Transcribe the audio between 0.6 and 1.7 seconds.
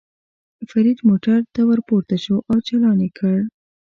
فرید موټر ته